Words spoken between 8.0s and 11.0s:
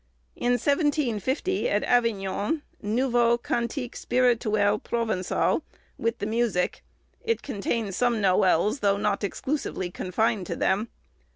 noëls, though not exclusively confined to them.